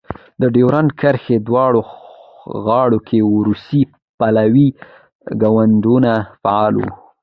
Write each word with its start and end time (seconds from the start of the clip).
د 0.41 0.43
ډیورند 0.55 0.89
کرښې 0.99 1.37
دواړو 1.47 1.81
غاړو 2.65 2.99
کې 3.07 3.17
روسي 3.47 3.81
پلوی 4.19 4.67
ګوندونه 5.41 6.11
فعال 6.41 6.73
وو. 6.79 6.89